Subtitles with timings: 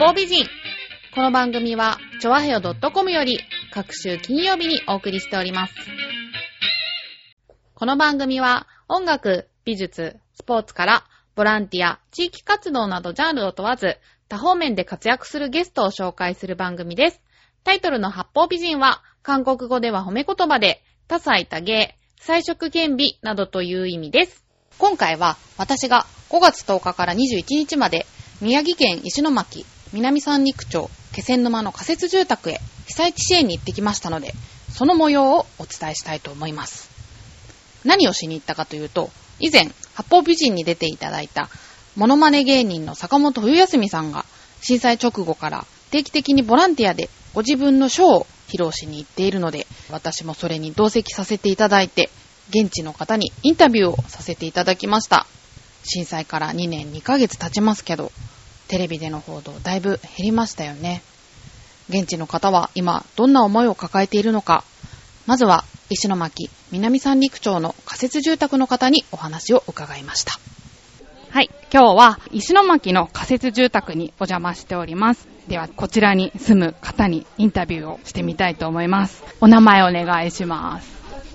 [0.00, 0.46] 方美人。
[1.14, 3.38] この番組は、ちょわへよ .com より、
[3.70, 5.74] 各週金曜日にお送りしております。
[7.74, 13.98] この番組は、音楽、美術、スポーツから、ボランティア、地域活動などジャンルを問わず、
[14.30, 17.20] 多方面で活躍するゲストを紹介する番組です。
[17.62, 24.46] タイトルの八方美人は、韓国語では褒め言葉で、多彩多芸、彩色兼美などという意味です。
[24.78, 28.06] 今回は、私が5月10日から21日まで、
[28.40, 34.34] 宮城県石巻、南三陸町、気仙沼の仮設住宅へ被災地支援に行ってきましたので、
[34.72, 36.88] その模様をお伝えしたいと思います。
[37.84, 41.48] 何をしに行ったかというと、以前、八方美人に出ていただいた、
[41.96, 44.24] モノマネ芸人の坂本冬休みさんが、
[44.62, 52.10] 震災直後から定期的にボランティアでご自分のショーを披露しに行っているので、私もそれに同席させていただいて、
[52.50, 55.26] 現地の方にインタビューをさせていただきました。
[55.82, 58.12] 震災から2年2ヶ月経ちますけど、
[58.70, 61.02] テレビでの報道だいぶ減りましたよね。
[61.88, 64.62] 現地の方は今どんな思いを抱えているのか、
[65.26, 70.38] まずは石巻南三陸町の仮設住宅の方にお話を伺いました。
[71.30, 75.26] はい、今日は石巻の仮設住宅にお邪魔しております。
[75.48, 79.24] では、こちらに住む方にインタビューをしてみたいと思います。
[79.40, 80.88] お名前お願いします。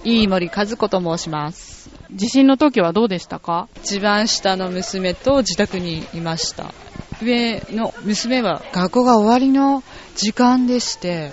[0.06, 1.90] 飯森和子と申します。
[2.12, 3.68] 地震の時はどうでしたか？
[3.84, 6.74] 一番下の娘と自宅にいました。
[7.22, 9.84] 上の娘は学校が終わりの
[10.16, 11.32] 時間でして、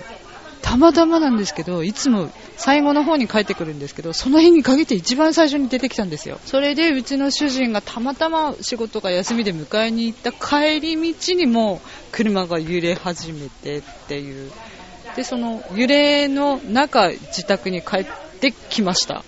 [0.61, 6.39] たまたまなんですけど、いつも最後の方に帰ってくるんですけど、その日に限って一番最初に出てきたんですよ。
[6.45, 11.81] それでうちの主人がたまたま仕事が休みで迎えに行った帰り道にも
[12.11, 14.51] 車が揺れ始めてっていう。
[15.17, 18.05] で、その揺れの中、自宅に帰っ
[18.39, 19.23] てきました。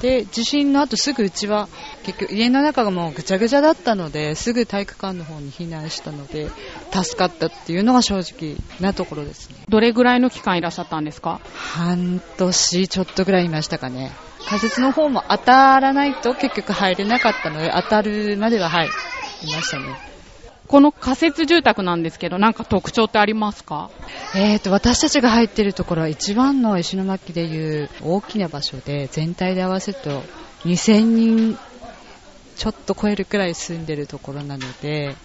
[0.00, 1.68] で、地震の後すぐうちは
[2.04, 6.48] 結局家の中がもうぐちゃぐちゃだったので、すぐ体育館の方に避難したので、
[6.92, 9.56] 助かったっていうのが正直なところですね。
[9.68, 11.40] どれぐらいの期間いらっしゃったんですか？
[11.54, 14.12] 半年ちょっとぐらいいましたかね。
[14.46, 20.07] 仮設の方も当たらないと結局入れなかったので、当たるまでははい、いましたね。
[20.68, 23.90] この仮設住宅なんですけど、なんか特徴ってありますか？
[24.36, 30.22] えーと、私たちが入ってるところは一番の石巻でいう大きな場所で、全体で合わせると
[30.64, 31.58] 2000人
[32.56, 35.16] ちょっと超えるくらい住んでるところなので、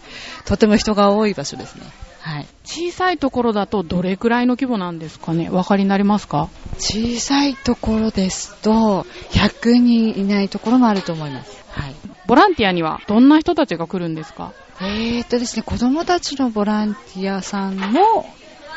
[0.46, 1.84] とても人が多い場所ですね。
[2.22, 2.48] はい。
[2.64, 5.50] 小さいところだとどれくらいの規模なんですかね？
[5.50, 6.50] お分かりになりますか？
[6.78, 11.63] 小さいところですと、100人いないところもあると思います。
[11.74, 11.96] はい。
[12.26, 14.54] ボランティアにはどんな人たちが来るんですか？
[14.82, 18.26] えーとですね、子供たちのボランティアさんも、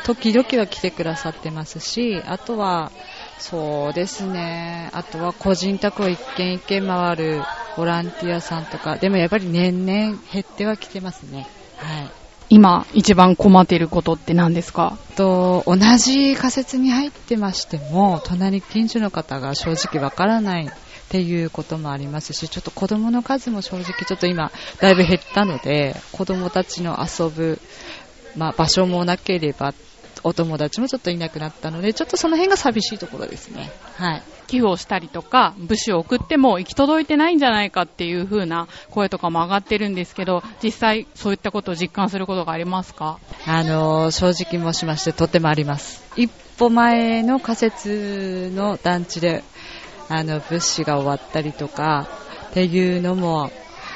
[0.05, 2.91] 時々は来てくださってますし、あとは、
[3.39, 7.41] そうですね、あとは個人宅を一軒一軒回る
[7.75, 11.47] ボランティアさんとか、でもやっぱり年々減ってはきてますね。
[11.77, 12.09] はい。
[12.49, 14.97] 今一番困っていることって何ですか？
[15.17, 20.69] と、同じ仮設に入ってましても、隣近所の方が正直わからない
[21.07, 24.51] っていうこともありますし、ちょっと子供の数も正直ちょっと今、
[24.81, 27.59] だいぶ減ったので、子供たちの遊ぶ、
[28.35, 29.73] まあ、場所もなければ、
[30.23, 33.71] お友達もちょっといなくなったので、ちょっとその辺が寂しいところですね。
[33.95, 34.23] はい。
[34.47, 43.19] 寄付をしたりとか、物資を送っても行き届いてないんじゃないかっていう風な声とかも上がってるんですけど、実際そういったことを実感することがありますか？
[43.45, 46.03] あのー正直申しまして、とってもあります。
[46.15, 49.43] 一歩前の仮設の団地で、
[50.09, 52.07] あの、物資が終わったりとか、
[52.51, 53.51] っていうのも、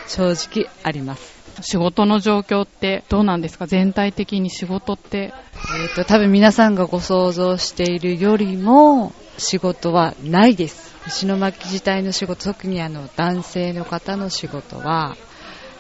[0.08, 1.32] 正直あります。
[1.62, 3.68] 仕事の状況ってどうなんですか？
[3.68, 5.34] 全体的に仕事って。
[5.82, 10.96] えっ、と、多分皆さんがご想像しているよりも、仕事はないです。
[11.08, 15.16] 石巻自体の仕事、特にあの、男性の方の仕事は、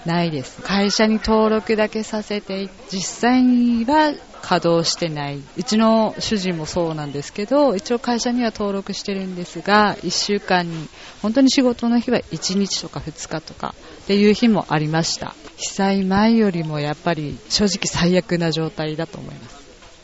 [0.05, 0.61] ないです。
[0.61, 5.41] 会社に登録だけさせて、実際には稼働してない。
[5.57, 10.89] うちの主人もそうなんですけど、一応会社には登録してるんですが、1週間に、
[11.21, 15.35] 本当に仕事の日は1日とか2日とかっていう日もありました。
[15.57, 19.61] 被災前よりもやっぱり正直最悪な状態だと思います。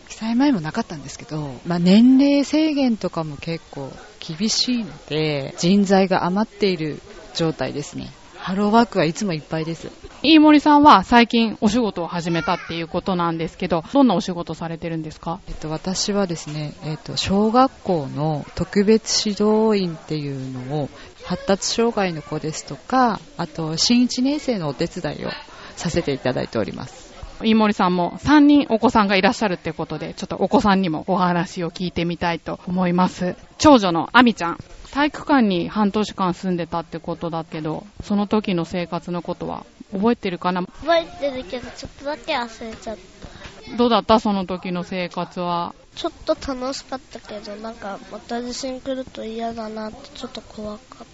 [0.09, 7.01] 被災前もなかったんですけど、まあ、年齢制限とかも結構厳しいので、人材が余っている
[7.35, 8.11] 状態ですね。
[8.47, 9.91] ハローワークはいつもいっぱいです。
[10.23, 15.41] 飯森さんは最近お仕事を始めたっていうことなんですけど、どんなお仕事されてるんですか？
[15.49, 20.89] えっと、私はですね、えっと、小学校の特別指導員っていうのを、
[21.25, 25.29] 発達障害の子ですとか、あと、新1年生のお手伝いを
[25.75, 27.06] させていただいております。
[27.41, 33.35] 飯森さんも3人お子さんがいらっしゃるってことで、ちょっとお子さんにもお話を聞いてみたいと思います。
[33.57, 34.59] 長女のアミちゃん、
[34.91, 40.63] 体育館に半年間住んでたってことだけど、その時の生活のことは覚えてるかな？
[40.81, 43.77] 覚えてるけど、ちょっとだけ忘れちゃった。
[43.77, 44.19] どうだった？
[44.19, 45.75] その時の生活は。
[45.95, 51.05] ちょっと楽しかったけど、なんかまた地震来ると嫌だなってちょっと怖かった。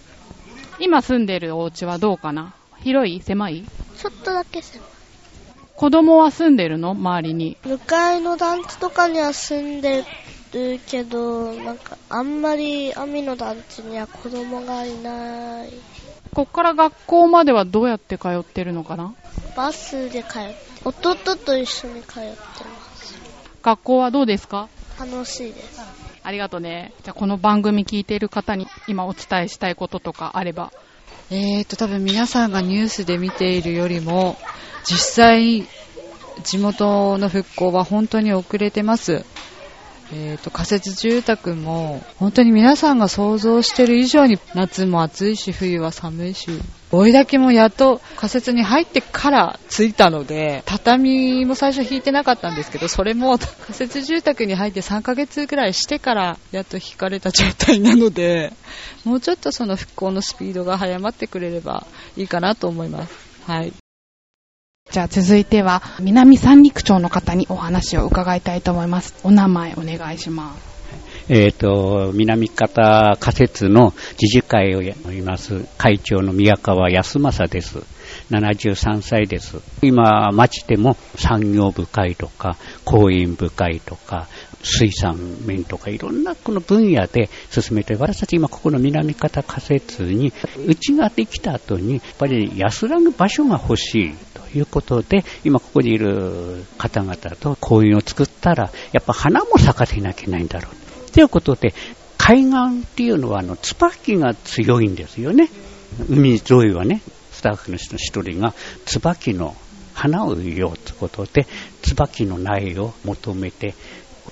[0.78, 2.54] 今住んでるお家はどうかな？
[2.80, 3.64] 広い狭い？
[3.96, 4.88] ちょっとだけ狭い。
[5.76, 6.92] 子供は住んでるの？
[6.92, 7.56] 周りに。
[7.64, 10.04] 向かいの団地とかには住んで
[10.52, 15.72] るけど、なんかあんまり網の団地には子供がいない。
[16.32, 19.14] こっから学校まではどうやって通ってるのかな？
[19.56, 22.34] バスで通って、弟と一緒に通ってま
[22.94, 23.14] す。
[23.62, 24.68] 学校はどうですか？
[24.98, 25.80] 楽しいです。
[26.22, 26.92] ありがとうね。
[27.02, 30.72] じゃあこの番組聞いている方に今お伝えしたいこととかあれば。
[31.30, 34.36] えーと、多分皆さんがニュースで見ているよりも、
[34.84, 35.66] 実際、
[36.42, 39.24] 地元の復興は本当に遅れてます。
[40.12, 46.50] えーと、仮設住宅も、本当に皆さんが想像してる以上に、夏も暑いし、冬は寒いし、
[46.92, 58.52] 追いだけもやっと仮設に入ってから着いたので、畳も最初引いてなかったんですけど、それも 仮設住宅に入って3ヶ月ぐらいしてから、やっと引かれた状態なので、
[59.04, 61.86] もうちょっとその復興のスピードが早まってくれれば
[62.16, 63.14] いいかなと思います。
[63.46, 63.72] はい。
[64.94, 69.12] じゃあ続いては南三陸町の方にお話を伺いたいと思います。
[69.24, 70.74] お名前お願いします。
[71.28, 73.92] えっ、と、南方仮設の
[74.22, 77.82] 自治会をやります会長の宮川康正です。
[78.30, 79.60] 73歳です。
[79.82, 84.28] 今、町でも産業部会とか、公園部会とか、
[84.62, 90.32] 水産面とか、いろんなこの分野で進めて、私たち今ここの南方仮設に、
[90.66, 94.14] うちができた後に、やっぱり安らぐ場所が欲しい。
[94.58, 101.10] いうことで、今ここにいる方々と公園を作ったら、やっぱ花も咲かせなきゃいけないんだろう。
[101.10, 101.74] ということで、
[102.18, 105.48] 海岸っていうのは、あの、椿が強いんですよね。
[106.08, 107.02] 海沿いはね、
[107.32, 108.54] スタッフの人の一人が、
[108.86, 109.54] 椿の
[109.92, 111.46] 花を植えようということで、
[111.82, 113.74] 椿の苗を求めて、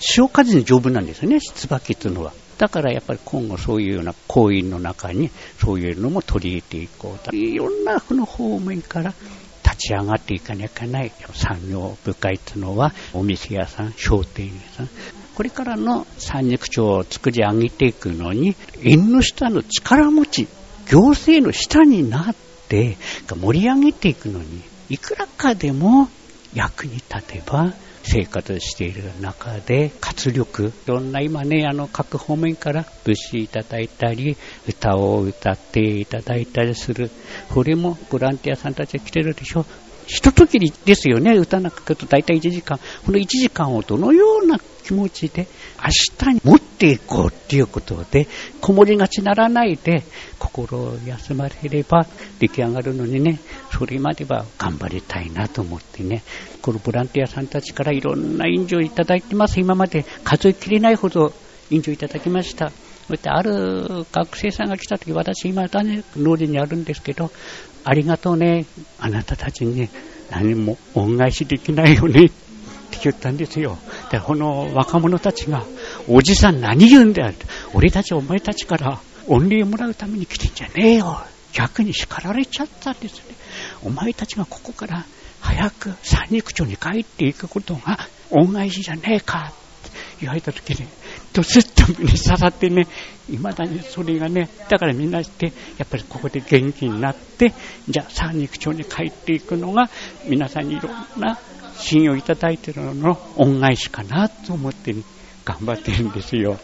[0.00, 2.32] 潮風に丈夫なんですよね、椿っていうのは。
[2.58, 5.30] だからやっぱり今後そういうような公園の中に
[5.60, 7.34] そういうのも取り入れていこうと。
[7.34, 9.14] いろんなこの方面から
[9.72, 10.68] 立ち上がっていかなきゃい。
[10.82, 14.88] けない産業部会というのはお店屋さん、商店屋さん、
[15.34, 20.48] これからの三陸町を作り上げていくのに、縁の下の力持ち、
[20.90, 22.34] 行政の下になっ
[22.68, 22.96] て
[23.28, 26.08] 盛り上げていくのに、いくらかでも
[26.54, 27.72] 役に立てば、
[28.02, 34.36] 生活している中で活力、いろんな今ね、あの各方面から物資いただいたり、
[34.68, 37.10] 歌を歌っていただいたりする、
[37.50, 39.64] これもボランティアさんたちが来てるでしょ。
[40.06, 42.78] ひとときですよね、歌なんかけど大体1時間。
[43.06, 45.46] この1時間をどのような気持ちで
[45.78, 48.26] 明日に持っていこうっていうことで、
[48.60, 50.02] こもりがちならないで、
[50.38, 52.06] 心を休まれれば
[52.38, 53.38] 出来上がるのにね、
[53.70, 56.22] それまでは頑張りたいなと思ってね、
[56.60, 59.60] このボランティアさんたちからいろんな援助をいただいてます。
[59.60, 61.32] 今まで数えきれないほど
[61.70, 62.72] 援助いただきました。
[63.08, 67.30] そしてある学生さんが来た時、私今だね、農林にあるんですけど、
[67.84, 68.66] ありがとうね、
[68.98, 69.90] あなたたちにね、
[70.30, 72.30] 何も恩返しできないよね
[72.96, 73.78] って言ったんですよ。
[74.10, 75.64] で、この若者たちが、
[76.08, 77.32] おじさん何言うんだよ
[77.72, 81.22] 俺たちお前たちから御礼もらうために来てんじゃねえよ。
[81.52, 83.34] 逆に叱られちゃったんですね。
[83.82, 85.04] お前たちがここから
[85.40, 87.98] 早く三陸町に帰っていくことが
[88.30, 90.86] 恩返しじゃねえかって言われた時に、
[91.32, 92.86] ドスッと胸に刺さってね、
[93.30, 97.52] 未だにそれがね、だからみんなして、やっぱりここで元気になって、
[97.88, 99.90] じゃあ三陸町に帰っていくのが、
[100.26, 101.38] 皆さんにいろんな
[101.76, 105.02] 信用いただいているのの恩返しかなと思って、ね、
[105.44, 106.58] 頑張ってるんですよ。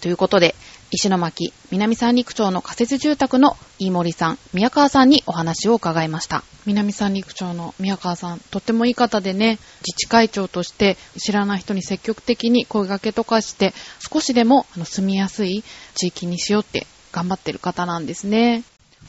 [0.00, 0.54] ということで、
[0.90, 6.44] 石巻南三陸町の仮設住宅の飯森さん、宮川さんにお話を伺いました。
[6.66, 18.62] 南三陸町の宮川さん、とってもいい方でね、自治会長として知らない人に積極的に声掛けとかして、少しでも住みやすい地域にしようって頑張ってる方なんですね。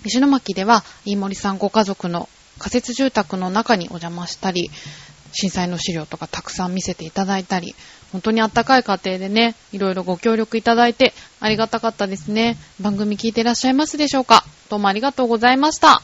[0.05, 2.29] 石巻では飯森さんご家族の
[2.65, 4.71] 仮設住宅の中にお邪魔したり、
[5.31, 7.75] 震災の資料とかたくさん見せていただいたり、
[8.11, 12.57] 本当にあったかい家庭でね、いろいろご協力いただいてありがたかったですね。
[12.81, 14.43] 番組聞いてらっしゃいますでしょうか？
[14.71, 16.01] どうもありがとうございました。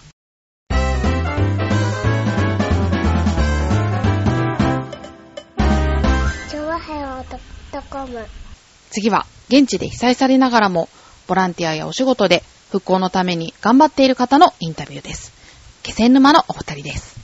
[8.91, 10.89] 次は、現地で被災されながらも、
[11.25, 15.40] ボランティアやお仕事で復興のために頑張っている方のインタビューです。
[15.83, 17.19] 気仙沼のお二人です。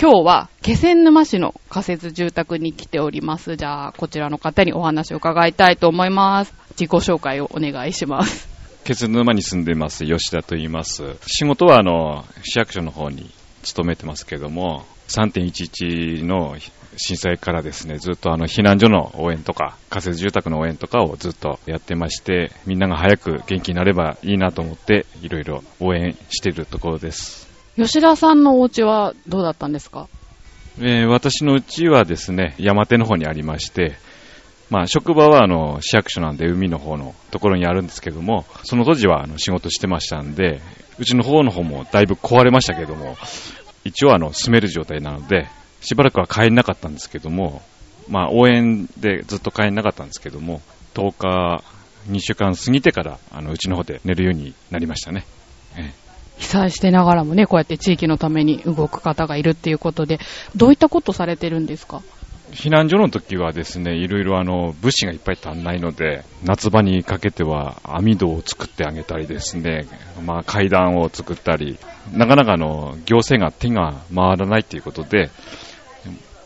[0.00, 3.54] 今日は気仙沼市の仮設住宅に来ております。
[3.54, 6.52] じゃあ、こちらの方にお話を伺いたいと思います。
[6.70, 8.48] 自己紹介をお願いします。
[8.84, 11.16] 気仙沼に住んでいます吉田と言います。
[11.28, 13.30] 仕事はあの、市役所の方に
[13.62, 16.56] 勤めてますけども、3.11の
[16.96, 27.41] 震災からですね、ずっとあの避難所の応援とか、仮設住宅の応援とかをずっとやってまして、みんなが早く元気になればいいなと思って、いろいろ応援しているところです。
[27.76, 30.08] 吉田さんのお家はどうだったんですか？
[30.78, 33.94] えー私の家はですね、山手の方にありまして、
[34.70, 40.60] まあ、職場はあの市役所なんで海の方のところにあるんですけども、その当時はあの仕事してましたんで、
[40.98, 43.16] うちの方の方もだいぶ壊れましたけども、
[43.84, 45.48] 一応あの住める状態なので、
[45.80, 47.60] しばらくは帰れなかったんですけども、
[48.08, 50.62] まあ応援でずっと帰れなかったんですけども、
[50.94, 51.64] 10日、
[52.10, 55.24] 2週間過ぎてから、あのうちの方で寝るようになりましたね。
[55.76, 56.01] ええ
[56.42, 60.18] 被災してながらもね、こうやって地域のために動く方がいるっていうことで、
[60.56, 62.02] どういったことされてるんですか？
[62.50, 69.86] 避難所の時はですね、いろいろあの物資がいっぱい足んないので、夏場にかけては網戸を作ってあげたりですね、
[70.26, 71.78] まあ階段を作ったり、
[72.12, 75.30] なかなかの行政が手が回らないということで、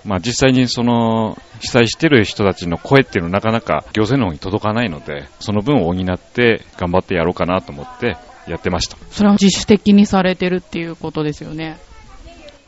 [0.05, 8.97] まあ実際にその被災してる人たちの声っていうのはなかなか行政の方に届かないので、その分を補って頑張ってやろうかなと思ってやってました。
[9.11, 11.79] それは自主的にされてるっていうことですよね。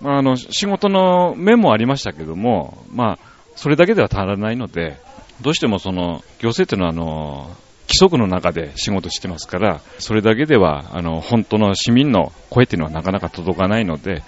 [0.00, 3.18] まあ、あの仕事の面もありましたけども、まあ、
[3.56, 4.96] それだけでは足らないので、
[5.40, 7.56] どうしてもその行政というのはあの
[7.88, 14.22] 規則の中で仕事してますから、それだけではあの本当の市民の声というのはなかなか届かないので、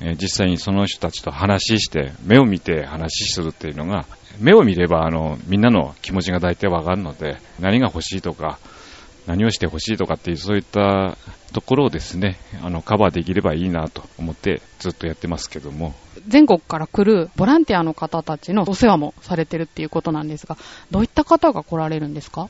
[0.00, 4.06] えー実際にその人たちと話して、目を見て話するっていうのが、
[4.40, 8.58] 目を見ればあのみんなの気持ちが大体わかるので、何が欲しいとか、
[9.28, 11.16] 何をしてほしいとかっていう、そういった
[11.52, 15.94] ところをですね、あの、カバーできればいいなと思ってずっとやってますけども、
[16.26, 20.56] 全国から来るボランティアの方たちのお世話もされてるっていうことなんですが、
[20.90, 22.48] どういった方が来られるんですか？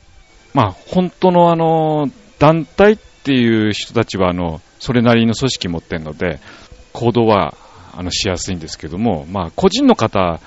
[0.55, 6.39] まあ、本当のあの、団体っていう人たちはあの、それなりの組織持ってるので、
[6.93, 7.55] 行動は、
[7.93, 10.41] あの、しやすいんですけども、まあ、個人の方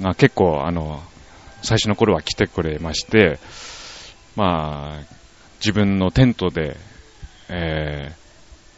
[0.00, 1.02] が結構あの、
[1.62, 3.38] 最初の頃は来てくれまして、
[4.36, 5.13] まあ、
[5.64, 6.76] 自分のテントで、
[7.48, 8.14] え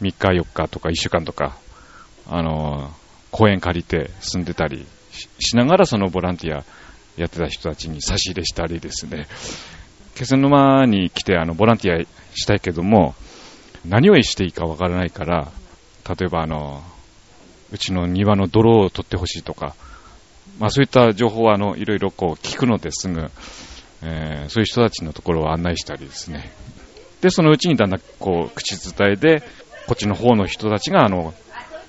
[0.01, 1.57] ー、3日4日とか1週間とか、
[2.25, 2.91] あの、
[3.29, 6.63] 公園借りて住んでたりししながらそのボランティア
[7.17, 9.27] やってた人たちに差し入れしたりですね、
[10.15, 13.15] 気仙沼に来てあのボランティアしたいけども、
[13.85, 15.51] 何をしていいかわからないから、
[16.07, 16.81] 例えばあの、
[17.71, 19.75] うちの庭の泥を取ってほしいとか、
[20.57, 23.29] まあそういった情報はあの、いろいろこう聞くのですぐ、
[24.03, 26.51] えーそういう人たちのところを案内したりですね。
[27.21, 29.41] で、そのうちにだんだんこう、口伝えで、
[29.87, 31.33] こっちの方の人たちがあの、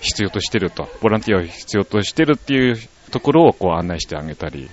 [0.01, 2.77] 必要としてると、ボランティアを必要としてるっていう
[3.11, 4.71] ところをこう案内してあげたり、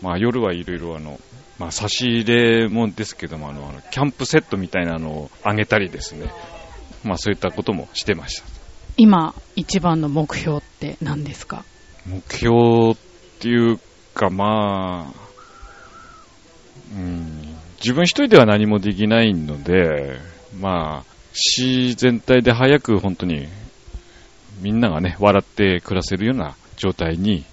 [0.00, 1.20] まあ夜はいろいろあの、
[1.58, 6.32] まあ差し入れもですけども、あの、あのキャンプセットみたいなのをあげたりですね、
[7.04, 8.46] まあそういったこともしてました。
[8.96, 11.64] 今、一番の目標って何ですか？
[12.06, 12.96] 目標っ
[13.38, 13.78] ていう
[14.14, 15.28] か、まあ、
[16.96, 17.47] うん、
[17.80, 20.18] 自分一人では何もできないので、
[20.58, 23.48] まあ、市全体で早く本当に
[24.60, 27.44] みんながね、笑って暮らせるような状態に、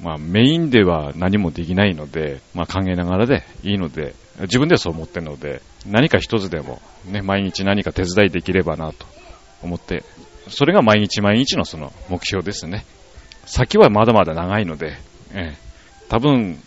[0.00, 9.06] まあメインでは何もできないので、まあ考えながらでいいので、自分ではそう思ってるので、何か一つでもね、毎日何か手伝いできればなと
[9.62, 10.04] 思って、
[10.48, 12.84] それが毎日毎日のその目標ですね。
[13.44, 14.96] 先はまだまだ長いので、
[15.34, 15.56] ええ、
[16.08, 16.58] 多分、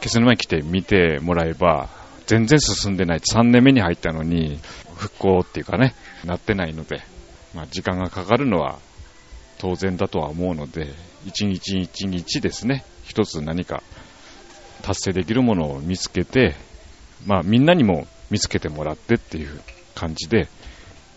[0.00, 1.88] 気仙沼に来て見てもらえば、
[2.28, 3.20] 全然進んでない。
[3.20, 4.60] 3年目に入ったのに、
[4.96, 5.94] 復興っていうかね、
[6.24, 7.00] なってないので、
[7.54, 8.78] まあ時間がかかるのは
[9.56, 10.88] 当然だとは思うので、
[11.26, 13.82] 一日一日ですね、一つ何か
[14.82, 16.54] 達成できるものを見つけて、
[17.26, 19.60] まあみんなにも見つけてもらってっていう
[19.94, 20.48] 感じで、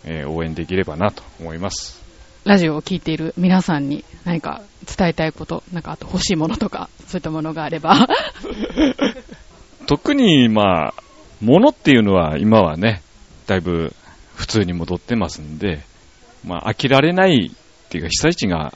[0.04, 2.02] えー応援できればなと思います。
[2.44, 4.62] ラジオを聞いている皆さんに何か
[4.96, 8.08] 伝えたいこと、なんかあと欲しいものとか、そういったものがあれば。
[9.86, 10.94] 特に、まあ、
[11.40, 13.02] 物っていうのは今はね、
[13.46, 13.94] だいぶ
[14.34, 15.80] 普通に戻ってますんで、
[16.44, 18.74] まあ、飽きられないっていうか、被災地が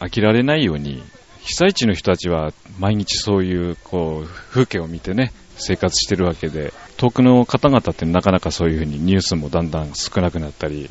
[0.00, 1.02] 飽きられないように、
[1.40, 10.90] 被災地の人たちは毎日そういう、こう、風景を見てね、生活してるわけで、遠くの方々ってなかなかそういうふうにニュースもだんだん少なくなったり、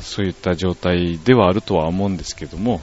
[0.00, 2.80] そういった状態ではあるとは思うんですけども、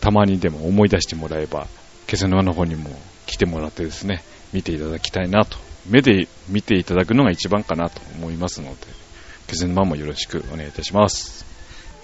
[0.00, 1.66] たまにでも思い出してもらえば、
[2.06, 2.90] 気仙沼の方にも
[3.26, 5.56] 来てもらってですね、見ていただきたいなと。
[5.88, 8.76] 目で見ていただくのが一番かなと思いますので、
[9.46, 11.46] 気仙沼もよろしくお願いいたします。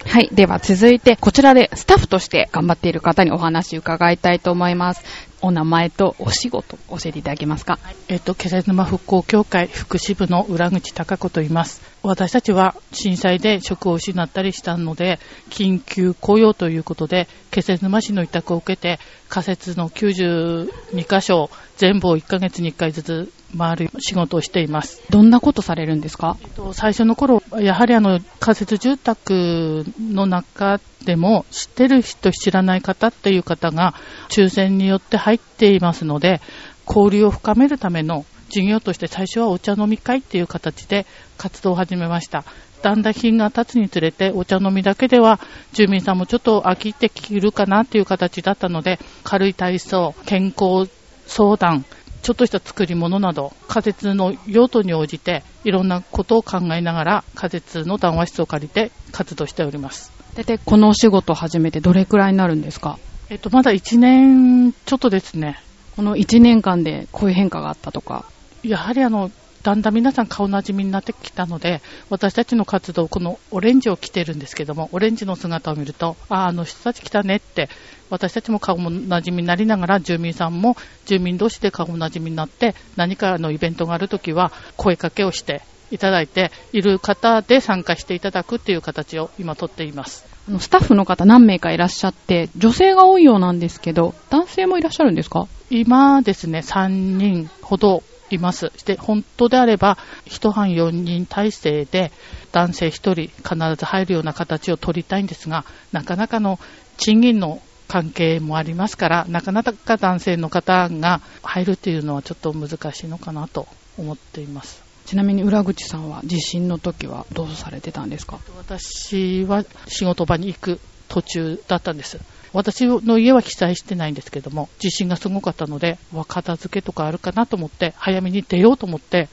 [0.05, 0.29] はい。
[0.31, 5.03] では続いて、こちらでスタッフとして頑張っている方にお話伺いたいと思います。
[5.41, 7.79] お名前とお仕事教えていただけますか？
[8.07, 11.81] えっと、気仙沼復興協会福祉部の裏口隆子と言います。
[12.05, 15.19] 私たちは震災で職を失ったりしたので、
[15.49, 20.67] 緊急雇用ということで、気仙沼市の委託を受けて、仮設の92
[21.07, 25.01] 箇所、全部を1ヶ月に1回ずつ回る仕事をしています。
[25.09, 26.37] どんなことされるんですか？
[26.41, 33.93] えっと最初の頃、やはりあの、仮設住宅の中でも、知ってる人、知らない方っていう方が、
[34.29, 36.41] 抽選によって入っていますので、
[36.87, 41.05] 交流を深めるための事業として最初はお茶飲み会っていう形で
[41.37, 42.45] 活動を始めました。
[42.81, 45.41] だんだん日が経つにつれてお茶飲みだけでは
[45.73, 50.89] 住民さんもちょっと飽きてきるかなっていう形だったので軽い体操、健康
[51.27, 51.83] 相談、
[52.21, 60.13] ちょっとした作り物など仮設の用途に応じていろんなことを考えながら仮設の談話室を借りて活動しております。
[60.35, 62.99] 大体このお仕事を始めてどれくらいになるんですか？
[63.29, 65.59] えっと、まだ1年ちょっとですね。
[65.95, 68.25] この1年間でこういう変化があったとか。
[68.69, 69.31] やはりあの、
[69.63, 71.81] だんだん皆さん顔なじみになってきたので、
[72.11, 77.69] 私たちの活動、このオレンジを着てるんですけども、オレンジの姿を見ると、ああ、あの人たち来たねって、
[78.11, 90.25] 私たちも顔もなじみになりながら、住民さんも住民同士で顔なじみになって、何かのイベントがあるときは、声かけをしていただいて、いる方で参加していただくっていう形を今とっています。
[90.47, 95.47] あのスタッフの方何名かいらっしゃって、女性が多いようなんですけど、男性もいらっしゃるんですか？
[95.71, 98.03] 今ですね、3人ほど
[98.35, 98.71] います。
[98.85, 102.11] で、本当であれば、一班4人体制で、
[102.51, 106.59] 男性1人必ず入るような形を取りたいんですが、なかなかの
[106.97, 114.83] 賃金の関係もありますから、なかなか男性の方が入るっていうのはちょっと難しいのかなと思っています。
[115.05, 118.39] ちなみに裏口さんは地震の時はどうされてたんですか？
[118.57, 122.19] 私は仕事場に行く途中だったんです。
[122.53, 125.97] 私の家は被災してないんですけども、地震がすごかったので、
[126.27, 129.27] 片付けとかあるかなと思って、早めに出ようと思って、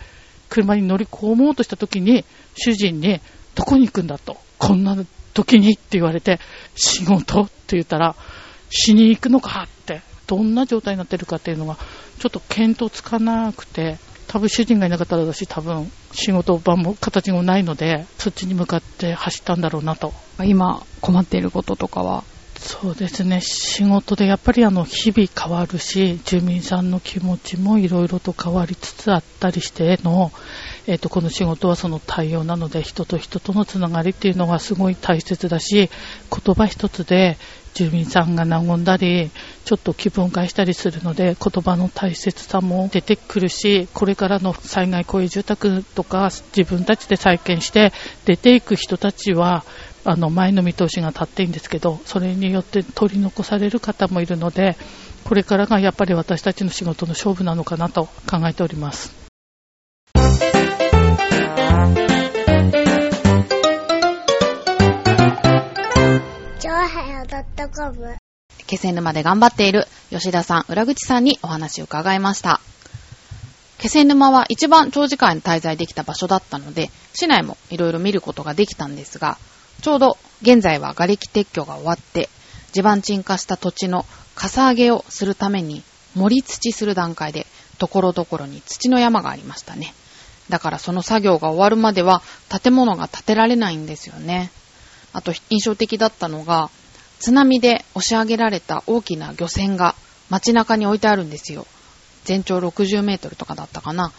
[0.49, 2.25] 車に乗り込もうとした時に、
[2.57, 3.21] 主人に、
[3.55, 4.97] どこに行くんだと、こんな
[5.35, 6.41] 時にって言われて、
[6.75, 8.17] 仕事って言ったら、
[8.71, 11.77] しに行くのかって、どんな状態になってるかっていうのが、
[12.19, 13.99] ちょっと見当つかなくて、
[14.33, 20.15] 多分主人がいなかったら私多分仕事場も形もないので、そっちに向かって走ったんだろうなと。
[20.43, 22.25] 今困っていることとかは？
[22.57, 30.33] そうですね、仕事でやっぱりあの日々変わるし、住民さんの気持ちもいろいろと変わりつつあったりしての、
[30.87, 35.91] えっ、と、この仕事はその対応なので、人と人とのつながりっていうのがすごい大切だし、
[36.31, 37.37] 言葉一つで
[37.75, 39.31] 住民さんが和んだり、
[39.65, 47.93] ちょっと気分を返したりするので、言葉の大切さも出てくるし、これからの災害公営住宅とか自分たちで再建して
[48.25, 49.65] 出ていく人たちは、
[50.05, 54.77] あの前の見通しが立っていいんですけど、それによって取り残される方もいるので、
[55.25, 59.23] これからがやっぱり私たちの仕事の勝負なのかなと考えております。
[67.43, 68.17] はよ .com
[68.67, 72.61] 気仙沼で頑張っている吉田さん、裏口さんにお話を伺いました。
[73.79, 79.39] 気仙沼は一番長時間滞在できた場所だったので、市内もいろいろ見ることができたんですが、
[79.81, 82.29] ちょうど現在は瓦礫撤去が終わって、
[82.73, 85.83] 地盤沈下した土地のかさ上げをするために
[86.15, 87.47] 盛り土する段階で、
[87.79, 89.95] ところどころに土の山がありましたね。
[90.49, 92.23] だからその作業が終わるまでは
[92.63, 94.53] 建物が建てられないんですよね。
[95.13, 96.71] あと印象的だったのが、
[97.23, 99.95] 津波で押し上げられた大きな漁船が
[100.29, 101.69] 街中に置いてあるんですよ。
[102.25, 104.11] 全長60メートルとかだったかな。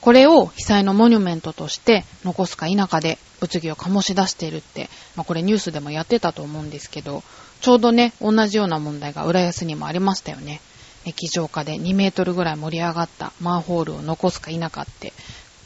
[0.00, 7.22] これを被災のモニュメントとして残すか否かで物議を醸し出しているって、まあ、これニュースでもやってたと思うんですけど、
[7.60, 10.62] ちょうどね、同じような問題が浦安にもありましたよね。
[11.04, 15.12] 液状化で2メートルぐらい盛り上がったマンホールを残すか否かって、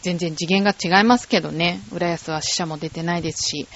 [0.02, 3.68] 全然次元が違いますけどね、浦安は死者も出てないですし、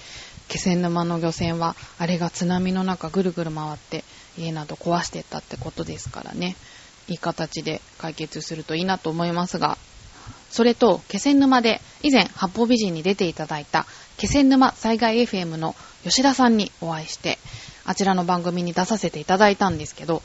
[0.48, 4.04] 気仙沼の漁船は、あれが津波の中ぐるぐる回って
[4.38, 6.57] 家など壊してったってことですからね、
[7.09, 9.78] いい形で解決するといいなと思いますが、
[10.50, 17.38] それと、気仙沼で以前、八方美人に出ていただいた、気仙沼災害 FM の吉田さんにお会いして、
[17.85, 20.22] あちらの番組に出させていただいたんですけど、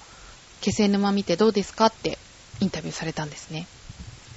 [0.61, 2.19] 気仙沼見てどうですかって
[2.59, 3.65] インタビューされたんですね。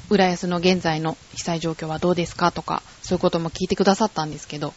[0.08, 4.74] 浦安の現在の被災状況はどうですかとか、そういうことも聞いてくださったんですけど、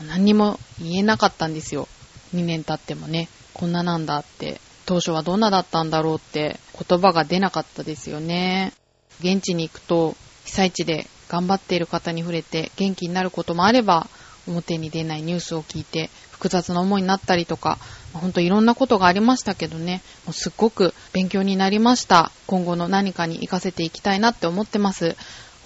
[0.00, 1.88] 何にも言えなかったんですよ。
[2.34, 8.72] 2年経ってもね、こんななんだって、当初はどんなだったんだろうって言葉が出なかったですよね。
[9.20, 14.08] 現地に行くと、被災地で頑張っている方に触れて元気になることもあれば、
[14.46, 17.78] 表に出ないニュースを聞いて複雑な思いになったりとか、
[18.12, 22.32] ほんといろんなことがありましたけどね、もうすっごく勉強になりました。
[22.46, 25.16] 今後の何かに活かせていきたいなって思ってます。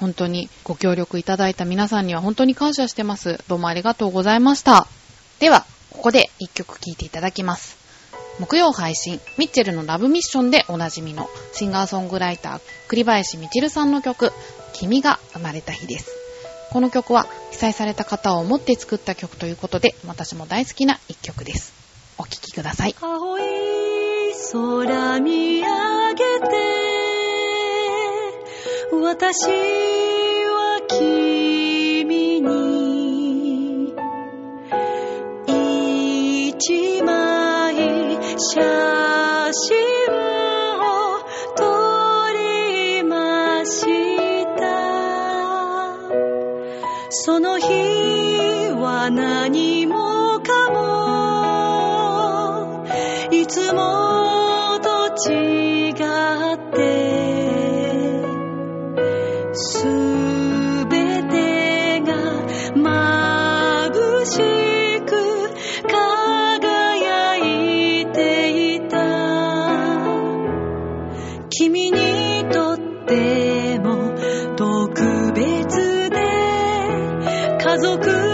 [0.00, 3.42] 本当にご協力いただいた皆さんには本当に感謝してます。
[3.48, 4.86] どうもありがとうございました。
[5.38, 7.76] では、ここで一曲聴いていただきます。
[8.38, 14.32] 木曜配信、ミッチェルのラブミッションでおなじみのシンガーソングライター、栗林みちるさんの曲、
[14.74, 16.10] 君が生まれた日です。
[16.70, 21.72] この曲は被災された方を思って作った曲ということで、私も大好きな一曲です。
[22.18, 22.94] お聴きください。
[23.00, 23.42] 青い
[24.52, 26.85] 空見上げて
[28.92, 33.94] 私は君に
[36.48, 37.74] 一枚
[38.38, 38.60] 写
[39.52, 39.76] 真
[40.78, 41.18] を
[41.56, 43.76] 撮りまし
[44.56, 44.60] た。
[47.10, 47.66] その日
[48.70, 49.65] は何
[77.76, 78.25] 家族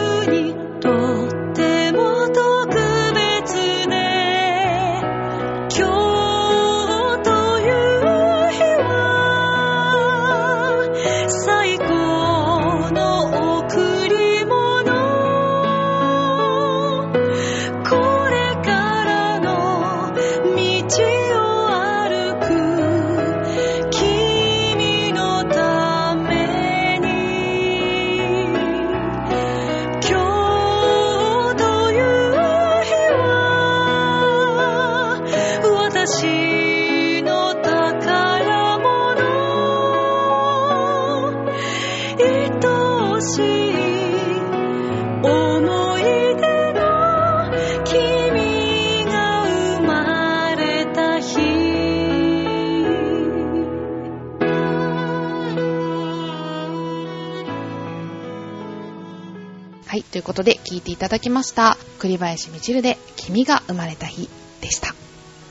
[59.93, 61.77] はい、ということで聴いていただきました。
[61.99, 64.31] 栗林みちるで君が生まれた日
[64.63, 64.95] でした。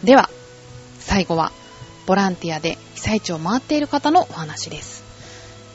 [0.04, 0.32] では、
[0.97, 1.51] 最後は、
[2.08, 5.04] ボランティアで被災地を回っている方のお話です。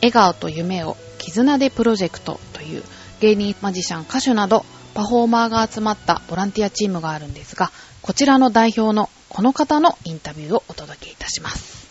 [0.01, 2.83] 笑顔と夢を絆でプロジェクトという
[3.21, 7.71] 芸人、マジシャン、歌手などパフォーマーが集まったボランティアチームがあるんですが、
[8.03, 11.86] こちらの代表のこの方のインタビューをお届けいたします。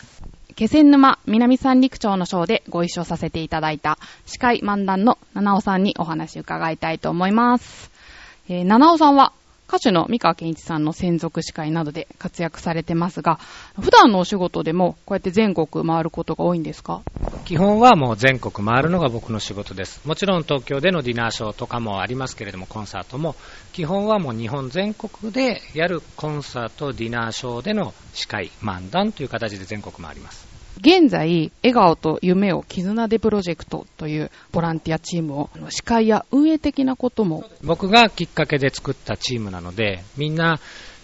[0.55, 7.91] 気仙沼南三陸町のショーでご一緒させていただいた司会漫談の七尾さんにお話伺いたいと思います。
[8.47, 9.33] えー七尾さんは
[9.67, 13.39] 歌手の三河健一さんの専属司会などで活躍されてますが、
[13.81, 17.03] 普段のお仕事でもこうやって全国回ることが多いんですか？
[17.45, 20.01] 基本はもう全国回るのが僕の仕事です。
[20.07, 23.35] もちろん東京でのディナーショーとかもありますけれども、コンサートも、
[23.71, 30.47] 基本はもう日本全国でやるコンサート、ディナーショーでの司会、漫談という形で全国回ります。
[30.77, 40.59] 現在、笑顔と夢を絆でプロジェクトというボランティアチームを司会や運営的なことも僕がきっかけで作ったチームなので、みんな、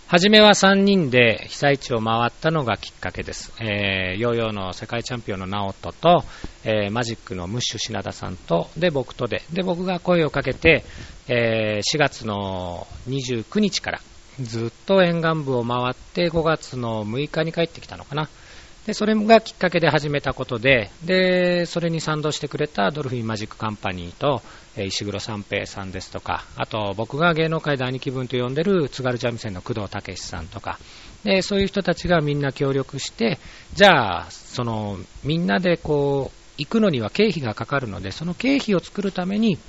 [0.07, 3.53] 初めは3人で被災地を回ったのがきっかけです。
[3.61, 6.25] えー、ヨーヨーの世界チャンピオンのナオトと、
[6.65, 10.83] えーマジックのムッシュ品田さんと、で、僕とで、で、僕が声をかけて、
[11.29, 14.01] えー4月の29日から
[14.41, 18.27] ずっと沿岸部を回って5月の6日に帰ってきたのかな。
[18.85, 24.41] で、それがきっかけで始めたことで、で、それに賛同してくれたドルフィンマジックカンパニーと、
[24.75, 30.79] え石黒三平さんですとか、あと僕が芸能界で兄貴分と呼んでる津軽三味線の工藤武さんとか、
[31.23, 33.37] で、そういう人たちがみんな協力して、
[33.73, 39.59] じゃあ、その、みんなでこう、行くのには経費がかかるので、その経費を作るために、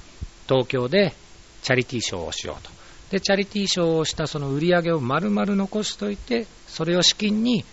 [0.49, 1.15] 東京で
[1.63, 2.71] チャリティーショーをしようと。
[3.11, 7.65] で、チャリティーショーをしたその売り上げを丸々残しといて、それを資金に、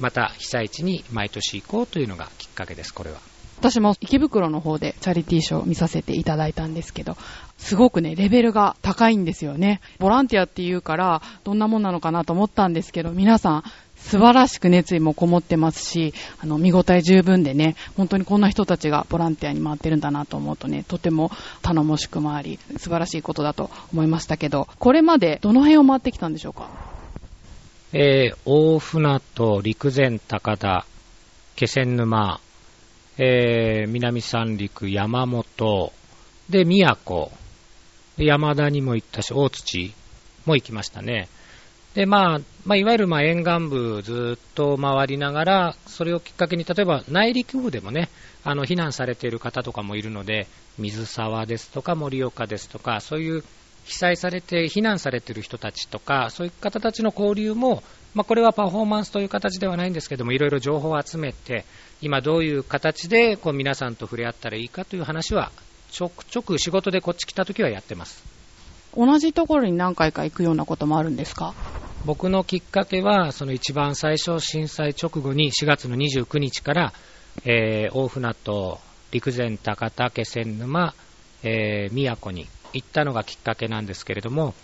[0.00, 3.18] また被災地に毎年行こうというのがきっかけです、これは。
[3.58, 7.16] 私も池袋の方でチャリティーショーを見させていただいたんですけど、
[7.56, 9.80] すごくね、レベルが高いんですよね。
[9.98, 13.64] ボランティアっていうから、どんなもんなのかなと思ったんですけど、皆さん、
[13.96, 26.97] 素晴らしく熱意もこもってますし、あの、見応え十分でね、本当にこんな人たちがボランティアに回ってるんだなと思うとね、とても頼もしくもあり、素晴らしいことだと思いましたけど、これまでどの辺を回ってきたんでしょうか？
[27.90, 30.84] えー大船渡、陸前高田、
[31.56, 32.38] 気仙沼、
[33.16, 35.92] えー南三陸、山本、
[36.50, 37.28] で、宮古、
[38.18, 39.94] 山田にも行ったし、大土、
[40.44, 41.28] も行きましたね。
[41.94, 48.10] で、まあ、まあ、いわゆるまあ沿岸部ずっと回りながら、それをきっかけに、例えば内陸部でもね、
[48.44, 50.46] あの避難されている方とかもいるので、
[50.76, 53.44] 水沢ですとか盛岡ですとか、そういう
[53.88, 57.82] 被災されて避難されている人たちとか、そういう方たちの交流も、
[58.14, 61.64] まあ、これはパフォーマンスという形ではないんですけども、いろいろ情報を集めて、
[62.02, 65.50] 今どういう形でこう皆さんと触れ合ったらいいかという話は、
[65.90, 68.22] ちょくちょく仕事でこっち来た時はやってます。
[68.94, 71.54] 同じところに何回か行くようなこともあるんですか？
[72.04, 76.92] 僕のきっかけは、その一番最初、震災直後に4月の29日から、
[77.44, 78.78] えー、大船渡、
[79.12, 80.94] 陸前高田、気仙沼、
[81.42, 84.54] えー、宮古に行ったのがきっかけなんですけれども、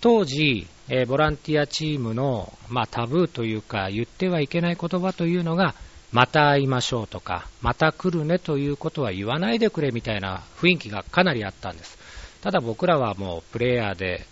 [0.00, 5.74] 当時、えーボランティアチームの、まあ、タブーというか、言ってはいけない言葉というのが、
[6.12, 11.98] また会いましょうとか、また来るねということは言わないでくれみたいな雰囲気がかなりあったんです。
[12.40, 14.26] ただ僕らはもうプレイヤーで、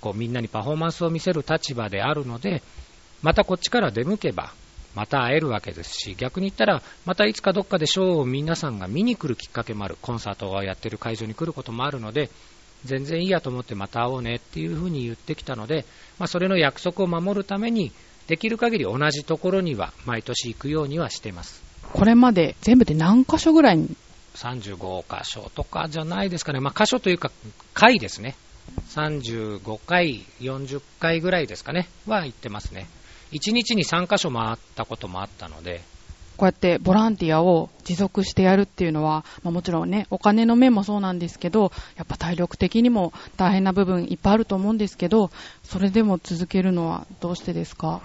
[0.00, 2.62] こうみんなにパフォーマンスを見せる立場であるので、
[3.20, 4.52] またこっちから出向けば、
[4.94, 12.30] また会えるわけですし、逆に言ったら、またいつかどっかでショーを皆さんが見に来るきっかけもある、コンサートをやってる会場に来ることもあるので、
[12.84, 15.84] 全然いいやと思ってまた会おうねっていうふうに言ってきたので、
[16.18, 17.92] まあ、それの約束を守るために、
[18.26, 21.62] できる限り同じところには毎年行くようにはしています。
[21.92, 23.96] これまで全部で何箇所ぐらいに
[24.36, 27.32] ？35箇所とかじゃないですかね、まあ、箇所というか、
[27.74, 28.36] 回ですね、
[28.90, 32.86] 35回、40回ぐらいですかね、は行ってますね、
[33.32, 35.82] 1日に3箇所回ったこともあったので、
[36.36, 45.30] こうやってボランティアを持続してやるっていうのは、まあ、もちろんね、お金の面もそうなんですけど、やっぱ体力的にも大変な部分いっぱいあると思うんですけど、
[45.62, 48.00] それでも続けるのはどうしてですか？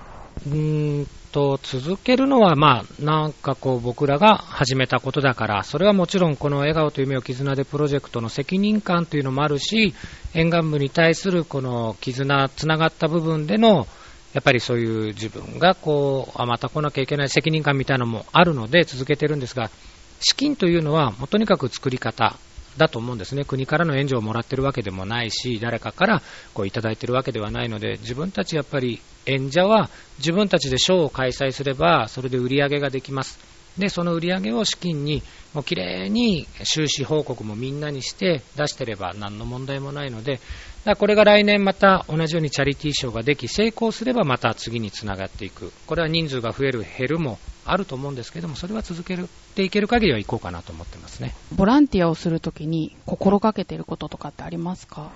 [0.46, 9.94] うーんと続けるのは、まあ、なんかこう僕らが始めたことだから、それはもちろんこの笑顔と夢を絆でプロジェクトの責任感というのもあるし、
[10.34, 13.88] 沿岸部に対するこの絆、つながった部分での、
[14.36, 19.72] やっぱりそういう自分がこう、あ、また来なきゃいけない責任感みたいなのもあるので続けてるんですが、
[20.20, 22.38] 資金というのはもうとにかく作り方
[22.76, 23.46] だと思うんですね。
[23.46, 26.22] 国からの援助をもらってるわけでもないし、誰かから
[26.54, 33.40] こういただいてるわけではないので、自分たちやっぱり演者は自分たちでショーを開催すれば、それで売り上げができます。
[33.78, 40.42] で、その売り上げを資金に、もう綺麗に収支報告もみんなにして出してれば何の問題もないので、
[40.86, 45.72] だこれが来年また同じようにチャリティーショーができ、成功すればまた次につながっていく。
[45.88, 49.18] これは人数が増える、減るもあると思うんですけども、それは続け
[49.56, 51.34] ていける限りは行こうかなと思ってますね。
[51.56, 55.12] ボランティアをするときに心がけていることとかってありますか？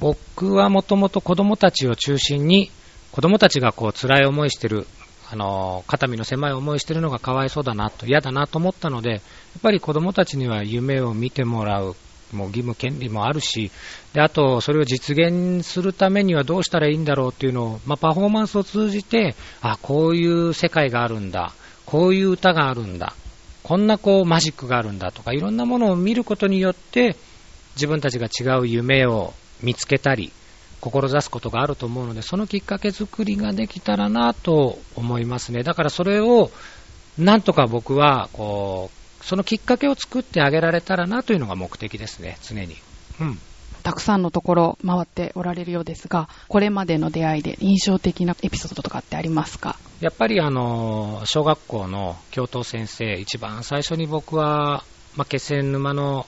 [0.00, 2.70] 僕はもともと子供たちを中心に、
[3.10, 4.86] 子供たちがこう辛い思いしてる、
[5.30, 9.20] あの、肩身の狭い思いしてるのがかわいそうだなと、嫌だなと思ったので、やっ
[9.62, 11.96] ぱり子供たちには夢を見てもらう、
[12.32, 13.70] もう義務、権利もあるし、
[14.12, 21.52] で、あと、それを実現するためにはどうしたらいいんだろうっていうのを、まあ、パフォーマンスを通じて、あ、こういう世界があるんだ、
[21.86, 23.14] こういう歌があるんだ、
[23.62, 27.16] こんなこうマジックがあるんだとか、いろんなものを見ることによって、
[27.76, 29.32] 自分たちが違う夢を
[29.62, 30.32] 見つけたり、
[30.80, 35.62] 志すことがあると思うので、そのきっかけ作りができたらなと思いますね。
[35.62, 36.50] だからそれを、
[37.18, 42.76] なんとか僕は、こう、そのきっかけを作ってあげられたらなというのが目的ですね、常に。
[43.20, 43.38] うん。
[43.82, 49.76] たくさんのところ回っておられるようですが、これまでの出会いで印象的なエピソードとかってありますか？
[50.00, 54.84] やっぱりあの、小学校の教頭先生、一番最初に僕は、
[55.16, 56.26] まあ、気仙沼の、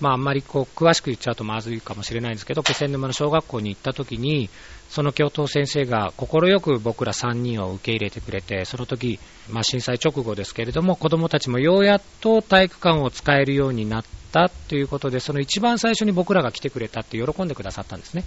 [0.00, 4.48] まあ、あんまりこう詳しく言っちゃうとまずいかもしれないんですけど、気仙沼の小学校に行った時に、
[4.88, 9.18] その教頭先生が快く僕ら3人を受け入れてくれて、その時、
[9.50, 18.24] まあ、震災直後ですけれども、子供たちもようやっと体育館を使えるようになったということで、その一番最初に僕らが来てくれたって喜んでくださったんですね。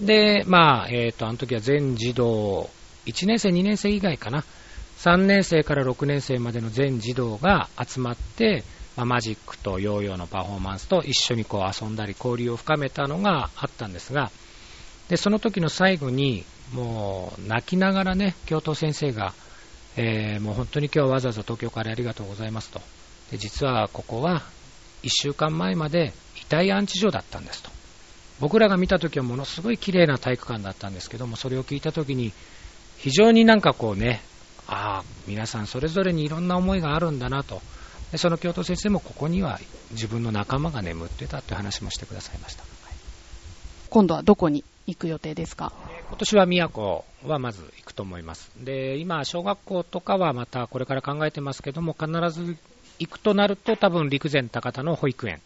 [0.00, 2.70] で、まあ、えっ、と、あの時は全児童、
[3.06, 4.44] 1年生、2年生以外かな。
[4.98, 8.64] 3年生から6年生までの全児童が集まって、
[8.96, 14.30] まあ、マジックとヨーヨーのパフォーマンスと一緒にこう遊んだり交流を深めたのがあったんですが、
[15.08, 19.34] で、その時の最後に、もう泣きながらね、教頭先生が、
[19.96, 22.80] えーもう本当に今日わざわざ東京からありがとうございますと。
[23.30, 24.42] で、実はここは
[25.02, 27.70] 1週間前まで遺体安置所だったんですと。
[28.40, 32.32] 僕らが見た時はものすごい綺麗な体育館だったんですけども、それを聞いた時に、
[32.98, 34.20] 非常になんかこうね、
[34.66, 37.62] ああ、皆さんそれぞれにいろんな思いがあるんだなと。
[38.12, 39.58] でその教頭先生もここには
[39.92, 42.64] 自分の仲間が眠ってたって話もしてくださいました。
[43.90, 44.64] 今度はどこに？
[44.86, 45.72] 行く予定ですか？
[46.08, 48.50] 今年は宮古はまず行くと思います。
[48.58, 52.56] で、今、小学校とかはまたこれから考えてますけども、必ず
[52.98, 55.40] 行くとなると多分陸前高田の保育園。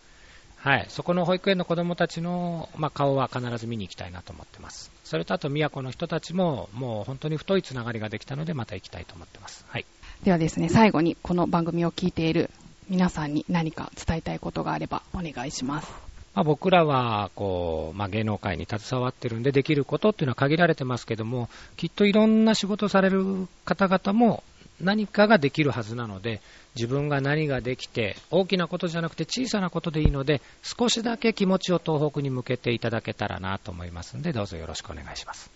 [0.56, 4.90] はい、そこの保育園の子供たちの、まあ、顔は必ず見に行きたいなと思ってます。
[5.04, 9.64] それとあと、宮古の人たちも、もう本当に太いつながりができたので、また行きたいと思ってます。
[9.68, 9.86] はい。
[10.22, 12.50] ではですね、最後にこの番組を聞いている
[12.90, 16.09] 皆さんに何か伝えたいことがあればお願いします。
[16.34, 24.44] まあ、僕らはこう、まあ、芸能界に携わってるんでできることっていうのは限られてますけどもきっといろんな仕事される方々も
[24.80, 26.40] 何かができるはずなので
[26.74, 35.50] 自分が何ができて大きなことじゃなくて小さなことでいいので少しだけ気持ちを東北に向けていただけたらなと思いますのでどうぞよろしくお願いします。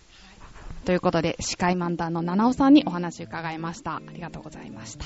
[0.85, 5.05] ということで司会漫談の七尾さんにお話伺いましたありがとうございました。